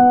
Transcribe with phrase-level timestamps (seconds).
[0.00, 0.06] 晚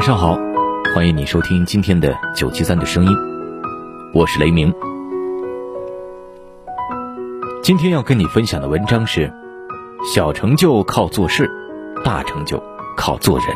[0.00, 0.38] 上好，
[0.94, 3.10] 欢迎你收听今天的九七三的声音，
[4.12, 4.72] 我是雷鸣。
[7.60, 9.32] 今天要跟你分享的文章是：
[10.14, 11.50] 小成就靠做事，
[12.04, 12.62] 大成就
[12.96, 13.48] 靠做人。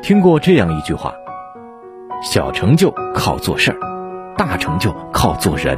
[0.00, 1.12] 听过这样一句话：
[2.20, 3.78] 小成就靠做事儿，
[4.36, 5.76] 大成就靠做人。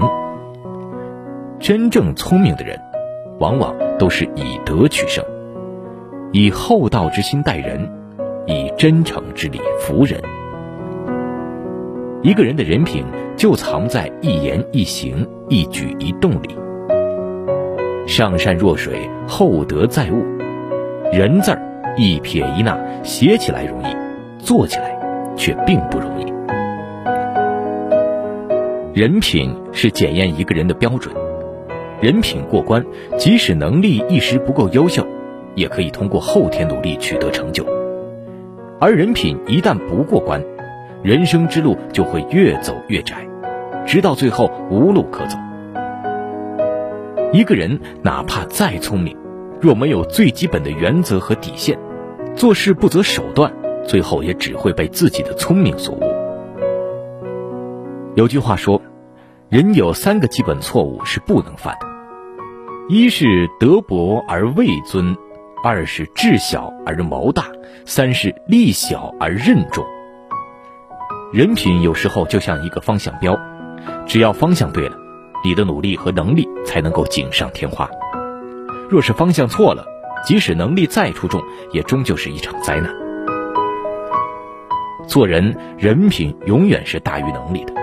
[1.59, 2.81] 真正聪明的人，
[3.39, 5.23] 往往都是以德取胜。
[6.33, 7.91] 以厚道之心待人，
[8.47, 10.19] 以真诚之理服人。
[12.23, 13.05] 一个人的人品
[13.37, 16.57] 就藏在一言一行、一举一动里。
[18.07, 20.25] 上善若水，厚德载物。
[21.13, 21.61] 人字儿
[21.97, 23.95] 一撇一捺写起来容易，
[24.39, 24.97] 做起来
[25.37, 26.30] 却并不容易。
[29.01, 31.17] 人品是检验一个人的标准，
[32.03, 32.84] 人品过关，
[33.17, 35.06] 即使能力一时不够优秀。
[35.55, 37.65] 也可以通过后天努力取得成就，
[38.78, 40.45] 而人品一旦不过关，
[41.03, 43.27] 人生之路就会越走越窄，
[43.87, 45.39] 直到最后无路可走。
[47.33, 49.17] 一个人哪怕再聪明，
[49.62, 51.78] 若没有最基本的原则和底线，
[52.37, 53.50] 做事不择手段，
[53.82, 56.03] 最后也只会被自己的聪明所误。
[58.15, 58.82] 有句话说，
[59.50, 61.87] 人有三个基本错误是不能犯的：
[62.88, 65.16] 一是德薄而位尊。
[65.65, 67.47] 二是志小而谋大，
[67.84, 69.84] 三是力小而任重。
[71.33, 73.37] 人品有时候就像一个方向标，
[74.06, 74.97] 只要方向对了，
[75.44, 77.91] 你的努力和能力才能够锦上添花。
[78.88, 79.84] 若是方向错了，
[80.25, 82.94] 即使能力再出众，也终究是一场灾难。
[85.09, 87.80] 做人，人品永远是大于能力的。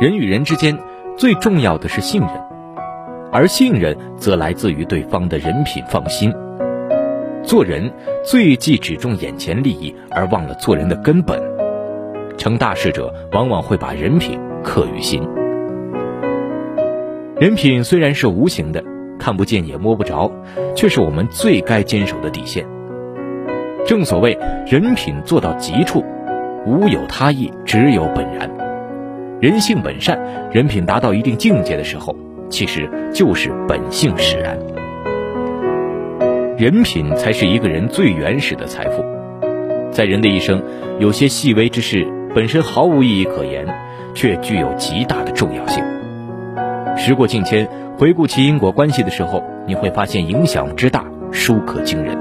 [0.00, 0.74] 人与人之间
[1.14, 2.30] 最重要的是信任。
[3.30, 6.32] 而信任则来自于对方的人品放心。
[7.42, 7.92] 做人
[8.24, 11.38] 最忌只重眼前利益，而忘了做人的根本。
[12.38, 15.22] 成大事者往往会把人品刻于心。
[17.38, 18.82] 人品虽然是无形的，
[19.18, 20.32] 看不见也摸不着，
[20.74, 22.66] 却是我们最该坚守的底线。
[23.86, 24.32] 正所谓
[24.66, 26.02] 人品做到极处，
[26.66, 28.50] 无有他意，只有本然。
[29.40, 30.20] 人性本善，
[30.52, 32.14] 人品达到一定境界的时候。
[32.50, 34.58] 其实就是本性使然，
[36.58, 39.04] 人品才是一个人最原始的财富。
[39.92, 40.60] 在人的一生，
[40.98, 43.64] 有些细微之事本身毫无意义可言，
[44.14, 45.82] 却具有极大的重要性。
[46.96, 52.18] 时过境迁，回顾其因果关系的时候，你会发现影响之大，殊可惊人。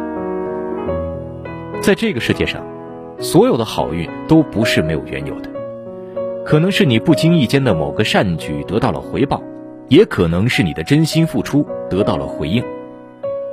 [1.81, 2.63] 在这个世界上，
[3.17, 5.49] 所有的好运都不是没有缘由的，
[6.49, 9.39] 可能是你不经意间的某个善举得到了回报。
[9.87, 12.63] 也可能是你的真心付出得到了回应，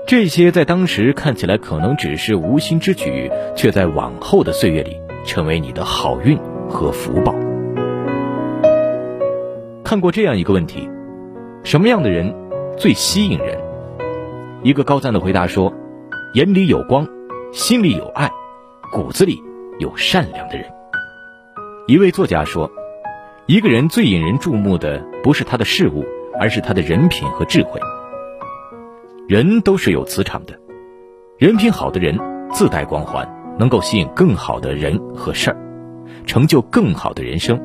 [0.06, 6.38] 这些在当时看起来可能只是无心之举，却在往后的岁月里成为你的好运
[6.70, 7.34] 和福报。
[9.84, 10.88] 看过这样一个问题：
[11.64, 12.34] 什么样的人
[12.78, 13.58] 最吸引人？
[14.62, 15.70] 一个高赞的回答说：
[16.32, 17.06] 眼里有光，
[17.52, 18.30] 心里有爱，
[18.90, 19.42] 骨子里
[19.80, 20.66] 有善良的人。
[21.88, 22.70] 一位作家说：
[23.46, 26.04] 一个人最引人注目的不是他的事物。
[26.38, 27.80] 而是他的人品和智慧。
[29.26, 30.54] 人都是有磁场的，
[31.38, 32.18] 人品好的人
[32.52, 33.26] 自带光环，
[33.58, 35.56] 能够吸引更好的人和事儿，
[36.26, 37.56] 成就更好的人生；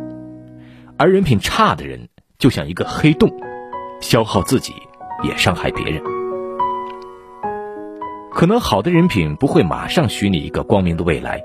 [0.98, 2.08] 而人品差的人
[2.40, 3.30] 就像一个黑洞，
[4.00, 4.74] 消耗自己，
[5.24, 6.02] 也伤害别人。
[8.32, 11.44] 可能好的人品不会马上许你一个光明的未来，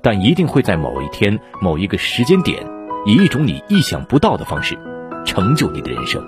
[0.00, 2.66] 但一定会在某一天、某一个时间点，
[3.04, 4.78] 以一种你意想不到的方式
[5.24, 6.22] 成就你的人生。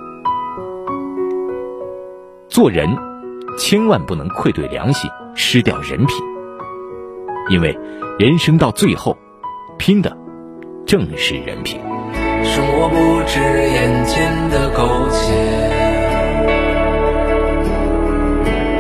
[2.49, 2.89] 做人
[3.59, 6.35] 千万不能愧对良心失掉人品。
[7.51, 7.77] 因为
[8.19, 9.17] 人生到最后
[9.79, 10.17] 拼的
[10.87, 11.81] 正是人品。
[12.45, 12.97] 生活不
[13.27, 15.33] 止眼前的苟且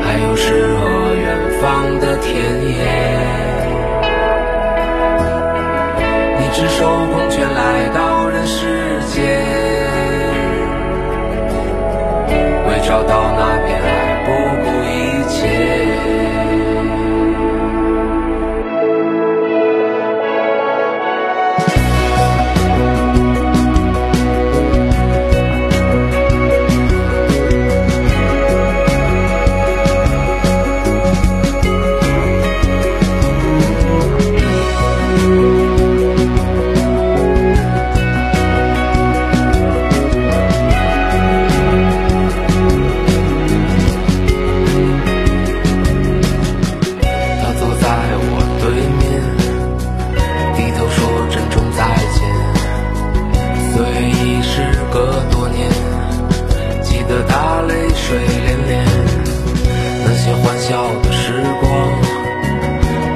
[0.02, 2.34] 还有诗和远方的田
[2.68, 3.13] 野。
[12.94, 13.63] 要到哪
[57.62, 58.72] 泪水涟涟。
[60.06, 61.64] 那些欢笑的时光，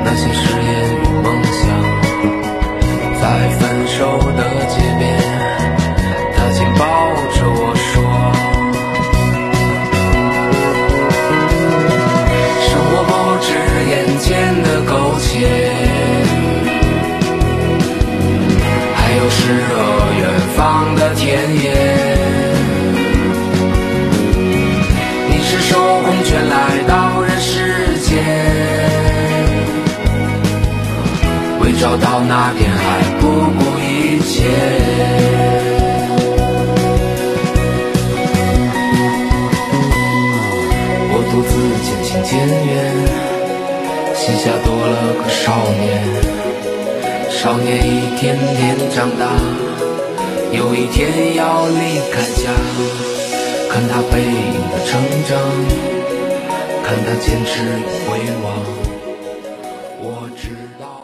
[0.04, 1.66] 那些誓言与梦想，
[3.20, 3.22] 在
[3.58, 3.98] 分手
[4.36, 5.02] 的街边，
[6.34, 6.82] 他紧抱
[7.34, 7.86] 着我说。
[12.64, 13.10] 生活不
[13.42, 13.46] 止
[13.90, 14.26] 眼前
[14.62, 15.28] 的苟且，
[18.94, 19.76] 还有诗和
[20.18, 20.22] 远
[20.56, 20.56] 方
[20.96, 21.26] 的田
[21.62, 22.07] 野。
[25.68, 26.54] 手空拳来
[26.88, 28.08] 到人世间，
[31.60, 32.80] 为找到那片海
[33.20, 33.28] 不
[33.58, 34.32] 顾一切。
[41.10, 41.50] 我独自
[41.84, 42.32] 渐行渐
[42.66, 42.74] 远，
[44.16, 45.44] 膝下多了个少
[45.78, 45.86] 年。
[47.30, 49.22] 少年一天天长大，
[50.50, 52.48] 有一天要离开家。
[53.70, 55.38] 看他背影的成长，
[56.82, 57.66] 看他坚持与
[58.08, 58.37] 回。